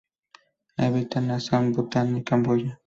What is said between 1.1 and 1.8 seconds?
en Assam,